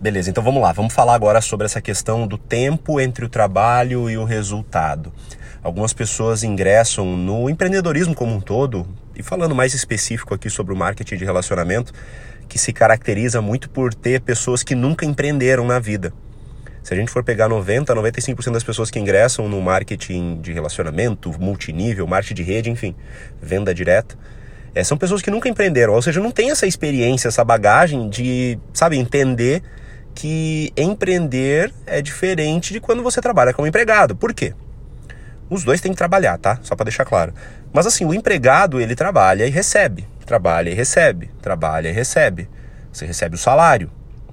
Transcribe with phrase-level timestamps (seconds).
[0.00, 0.70] Beleza, então vamos lá.
[0.70, 5.12] Vamos falar agora sobre essa questão do tempo entre o trabalho e o resultado.
[5.60, 10.76] Algumas pessoas ingressam no empreendedorismo como um todo, e falando mais específico aqui sobre o
[10.76, 11.92] marketing de relacionamento,
[12.48, 16.12] que se caracteriza muito por ter pessoas que nunca empreenderam na vida.
[16.80, 21.34] Se a gente for pegar 90, 95% das pessoas que ingressam no marketing de relacionamento,
[21.40, 22.94] multinível, marketing de rede, enfim,
[23.42, 24.16] venda direta,
[24.72, 28.56] é, são pessoas que nunca empreenderam, ou seja, não tem essa experiência, essa bagagem de,
[28.72, 29.60] sabe, entender
[30.18, 34.16] que empreender é diferente de quando você trabalha como empregado.
[34.16, 34.52] Por quê?
[35.48, 36.58] Os dois têm que trabalhar, tá?
[36.60, 37.32] Só para deixar claro.
[37.72, 40.08] Mas assim, o empregado, ele trabalha e recebe.
[40.26, 41.30] Trabalha e recebe.
[41.40, 42.48] Trabalha e recebe.
[42.92, 43.92] Você recebe o salário.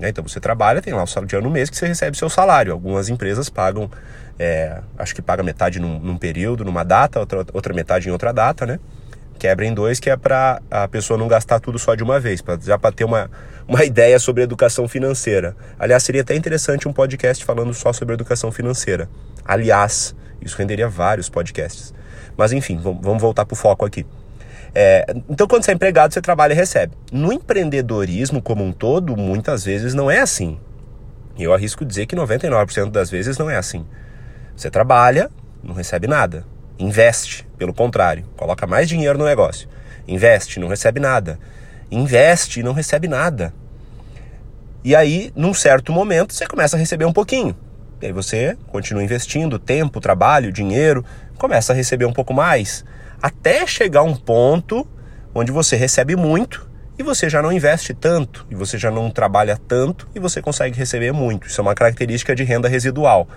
[0.00, 0.08] Né?
[0.08, 2.72] Então você trabalha, tem lá o salário no mês que você recebe seu salário.
[2.72, 3.90] Algumas empresas pagam,
[4.38, 8.32] é, acho que paga metade num, num, período, numa data, outra, outra metade em outra
[8.32, 8.80] data, né?
[9.38, 12.40] Quebra em dois, que é para a pessoa não gastar tudo só de uma vez,
[12.40, 13.30] pra, já para ter uma,
[13.68, 15.56] uma ideia sobre educação financeira.
[15.78, 19.08] Aliás, seria até interessante um podcast falando só sobre educação financeira.
[19.44, 21.92] Aliás, isso renderia vários podcasts.
[22.36, 24.06] Mas enfim, vamos voltar para o foco aqui.
[24.74, 26.92] É, então, quando você é empregado, você trabalha e recebe.
[27.10, 30.58] No empreendedorismo como um todo, muitas vezes não é assim.
[31.36, 33.86] E eu arrisco dizer que 99% das vezes não é assim.
[34.54, 35.30] Você trabalha,
[35.62, 36.44] não recebe nada.
[36.78, 39.68] Investe, pelo contrário, coloca mais dinheiro no negócio.
[40.06, 41.38] Investe, não recebe nada.
[41.90, 43.52] Investe, não recebe nada.
[44.84, 47.56] E aí, num certo momento, você começa a receber um pouquinho.
[48.00, 51.04] E aí você continua investindo tempo, trabalho, dinheiro,
[51.38, 52.84] começa a receber um pouco mais,
[53.20, 54.86] até chegar um ponto
[55.34, 59.58] onde você recebe muito e você já não investe tanto, e você já não trabalha
[59.68, 61.46] tanto e você consegue receber muito.
[61.46, 63.28] Isso é uma característica de renda residual,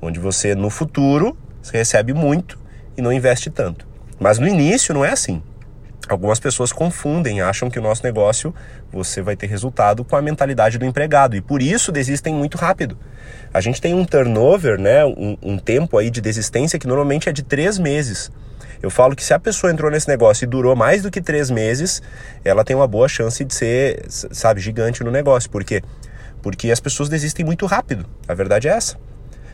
[0.00, 1.36] onde você no futuro
[1.72, 2.58] recebe muito
[2.98, 3.86] e não investe tanto.
[4.18, 5.40] Mas no início não é assim.
[6.08, 8.54] Algumas pessoas confundem, acham que o nosso negócio
[8.90, 12.98] você vai ter resultado com a mentalidade do empregado e por isso desistem muito rápido.
[13.52, 17.32] A gente tem um turnover, né, um, um tempo aí de desistência que normalmente é
[17.32, 18.32] de três meses.
[18.82, 21.50] Eu falo que se a pessoa entrou nesse negócio e durou mais do que três
[21.50, 22.00] meses,
[22.44, 25.50] ela tem uma boa chance de ser, sabe, gigante no negócio.
[25.50, 25.82] Por quê?
[26.40, 28.06] Porque as pessoas desistem muito rápido.
[28.26, 28.96] A verdade é essa.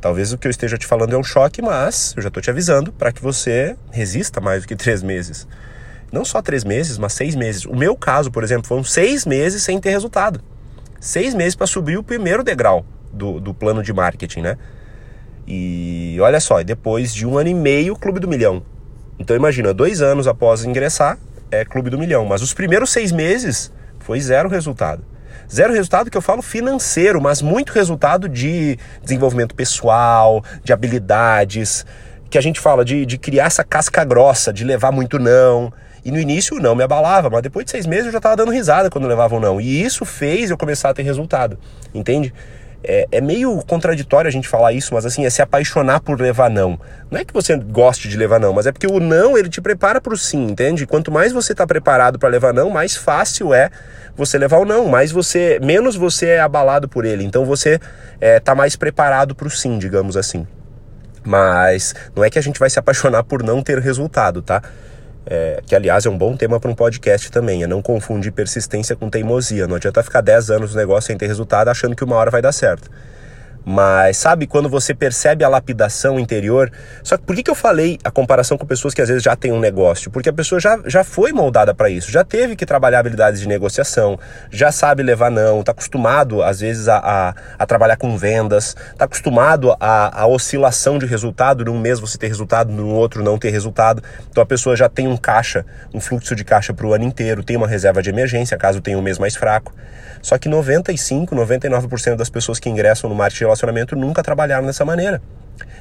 [0.00, 2.50] Talvez o que eu esteja te falando é um choque, mas eu já estou te
[2.50, 5.46] avisando para que você resista mais do que três meses.
[6.12, 7.64] Não só três meses, mas seis meses.
[7.64, 10.40] O meu caso, por exemplo, foram seis meses sem ter resultado.
[11.00, 14.58] Seis meses para subir o primeiro degrau do, do plano de marketing, né?
[15.46, 18.62] E olha só, depois de um ano e meio, Clube do Milhão.
[19.18, 21.18] Então imagina, dois anos após ingressar,
[21.50, 22.24] é Clube do Milhão.
[22.26, 25.04] Mas os primeiros seis meses foi zero resultado.
[25.52, 31.86] Zero resultado que eu falo financeiro, mas muito resultado de desenvolvimento pessoal, de habilidades,
[32.28, 35.72] que a gente fala de, de criar essa casca grossa, de levar muito não.
[36.04, 38.52] E no início não me abalava, mas depois de seis meses eu já estava dando
[38.52, 39.60] risada quando levava um não.
[39.60, 41.58] E isso fez eu começar a ter resultado,
[41.92, 42.32] entende?
[42.84, 46.48] É, é, meio contraditório a gente falar isso, mas assim, é se apaixonar por levar
[46.48, 46.78] não.
[47.10, 49.60] Não é que você goste de levar não, mas é porque o não ele te
[49.60, 50.86] prepara para o sim, entende?
[50.86, 53.70] Quanto mais você está preparado para levar não, mais fácil é
[54.14, 57.24] você levar o não, mais você, menos você é abalado por ele.
[57.24, 57.80] Então você
[58.20, 60.46] é, tá mais preparado para o sim, digamos assim.
[61.24, 64.62] Mas não é que a gente vai se apaixonar por não ter resultado, tá?
[65.28, 68.94] É, que aliás é um bom tema para um podcast também, é não confundir persistência
[68.94, 69.66] com teimosia.
[69.66, 72.40] Não adianta ficar 10 anos no negócio sem ter resultado achando que uma hora vai
[72.40, 72.88] dar certo.
[73.68, 76.70] Mas sabe quando você percebe a lapidação interior?
[77.02, 79.34] Só que por que, que eu falei a comparação com pessoas que às vezes já
[79.34, 80.08] têm um negócio?
[80.08, 83.48] Porque a pessoa já, já foi moldada para isso, já teve que trabalhar habilidades de
[83.48, 84.16] negociação,
[84.52, 89.04] já sabe levar não, está acostumado às vezes a, a, a, trabalhar com vendas, está
[89.04, 93.50] acostumado a, a oscilação de resultado, num mês você ter resultado, no outro não ter
[93.50, 94.00] resultado.
[94.30, 97.42] Então a pessoa já tem um caixa, um fluxo de caixa para o ano inteiro,
[97.42, 99.74] tem uma reserva de emergência caso tenha um mês mais fraco.
[100.22, 105.20] Só que 95, 99% das pessoas que ingressam no marketing relacionamento nunca trabalharam dessa maneira.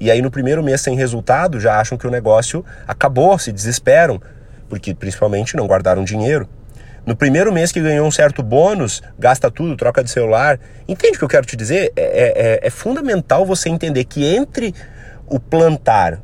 [0.00, 4.20] E aí no primeiro mês sem resultado já acham que o negócio acabou, se desesperam,
[4.68, 6.48] porque principalmente não guardaram dinheiro.
[7.04, 10.60] No primeiro mês que ganhou um certo bônus, gasta tudo, troca de celular.
[10.86, 11.92] Entende o que eu quero te dizer?
[11.96, 14.74] É, é, é, é fundamental você entender que entre
[15.26, 16.20] o plantar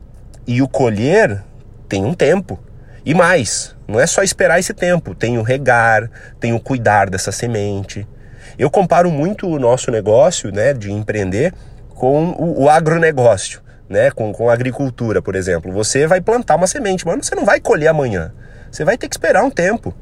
[0.47, 1.43] e o colher
[1.89, 2.61] tem um tempo.
[3.05, 6.11] E mais, não é só esperar esse tempo, tem o regar,
[6.41, 8.07] tem o cuidar dessa semente.
[8.59, 11.53] Eu comparo muito o nosso negócio né, de empreender
[11.91, 15.73] com o, o agronegócio, né, com, com a agricultura, por exemplo.
[15.73, 18.33] Você vai plantar uma semente, mas você não vai colher amanhã.
[18.71, 19.95] Você vai ter que esperar um tempo.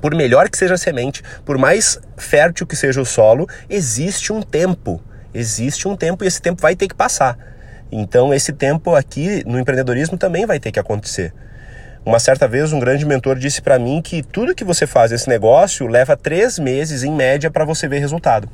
[0.00, 4.40] Por melhor que seja a semente, por mais fértil que seja o solo, existe um
[4.40, 5.00] tempo.
[5.34, 7.36] Existe um tempo e esse tempo vai ter que passar.
[7.90, 11.32] Então, esse tempo aqui no empreendedorismo também vai ter que acontecer.
[12.04, 15.28] Uma certa vez, um grande mentor disse para mim que tudo que você faz nesse
[15.28, 18.48] negócio leva três meses em média para você ver resultado.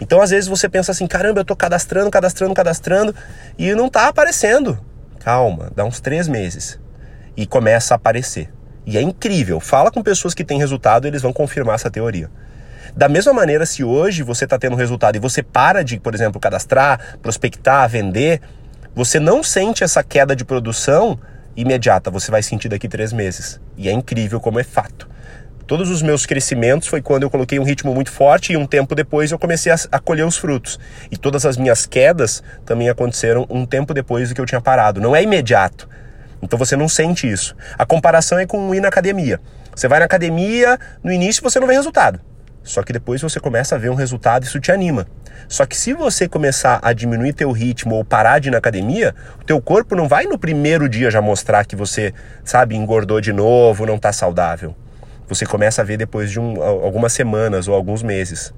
[0.00, 3.14] Então, às vezes, você pensa assim: caramba, eu tô cadastrando, cadastrando, cadastrando
[3.58, 4.78] e não tá aparecendo.
[5.18, 6.78] Calma, dá uns três meses
[7.36, 8.48] e começa a aparecer.
[8.86, 9.58] E é incrível.
[9.58, 12.30] Fala com pessoas que têm resultado, eles vão confirmar essa teoria.
[12.94, 16.40] Da mesma maneira, se hoje você está tendo resultado e você para de, por exemplo,
[16.40, 18.40] cadastrar, prospectar, vender,
[18.94, 21.18] você não sente essa queda de produção
[21.56, 23.60] imediata, você vai sentir daqui três meses.
[23.76, 25.08] E é incrível como é fato.
[25.66, 28.94] Todos os meus crescimentos foi quando eu coloquei um ritmo muito forte e um tempo
[28.94, 30.78] depois eu comecei a, colher os frutos.
[31.10, 35.00] E todas as minhas quedas também aconteceram um tempo depois do que eu tinha parado.
[35.00, 35.88] Não é imediato.
[36.42, 37.56] Então você não sente isso.
[37.78, 39.40] A comparação é com ir na academia.
[39.74, 42.20] Você vai na academia, no início você não vê resultado.
[42.64, 45.06] Só que depois você começa a ver um resultado e isso te anima.
[45.46, 49.14] Só que se você começar a diminuir teu ritmo ou parar de ir na academia,
[49.40, 52.12] o teu corpo não vai no primeiro dia já mostrar que você,
[52.42, 54.74] sabe, engordou de novo, não está saudável.
[55.28, 58.52] Você começa a ver depois de um, algumas semanas ou alguns meses.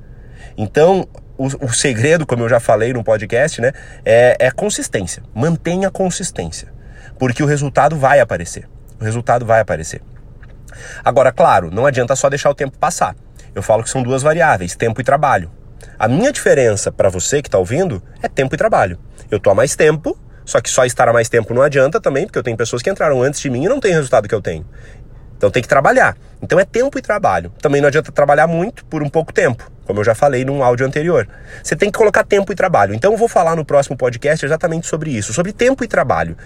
[0.56, 1.06] Então,
[1.36, 3.72] o, o, segredo, como eu já falei no podcast, né,
[4.04, 5.22] é, é consistência.
[5.34, 6.76] Mantenha consistência
[7.18, 8.68] porque o resultado vai aparecer.
[9.00, 10.02] O resultado vai aparecer.
[11.04, 13.14] Agora, claro, não adianta só deixar o tempo passar.
[13.56, 15.50] Eu falo que são duas variáveis, tempo e trabalho.
[15.98, 18.98] A minha diferença para você que está ouvindo é tempo e trabalho.
[19.30, 20.14] Eu estou há mais tempo,
[20.44, 22.90] só que só estar há mais tempo não adianta também, porque eu tenho pessoas que
[22.90, 24.66] entraram antes de mim e não têm o resultado que eu tenho.
[25.38, 26.18] Então tem que trabalhar.
[26.42, 27.50] Então é tempo e trabalho.
[27.62, 30.86] Também não adianta trabalhar muito por um pouco tempo, como eu já falei num áudio
[30.86, 31.26] anterior.
[31.62, 32.92] Você tem que colocar tempo e trabalho.
[32.92, 36.36] Então eu vou falar no próximo podcast exatamente sobre isso, sobre tempo e trabalho.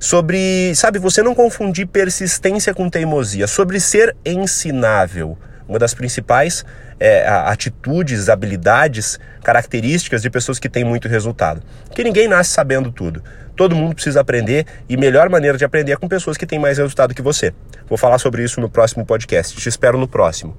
[0.00, 5.36] Sobre, sabe, você não confundir persistência com teimosia, sobre ser ensinável.
[5.68, 6.64] Uma das principais
[7.00, 11.62] é, atitudes, habilidades, características de pessoas que têm muito resultado.
[11.94, 13.22] Que ninguém nasce sabendo tudo.
[13.56, 16.78] Todo mundo precisa aprender e melhor maneira de aprender é com pessoas que têm mais
[16.78, 17.54] resultado que você.
[17.88, 19.56] Vou falar sobre isso no próximo podcast.
[19.56, 20.56] Te espero no próximo.